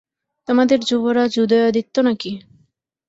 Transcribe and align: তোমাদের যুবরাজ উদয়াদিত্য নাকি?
তোমাদের 0.47 0.79
যুবরাজ 0.81 1.31
উদয়াদিত্য 1.43 1.95
নাকি? 2.01 2.31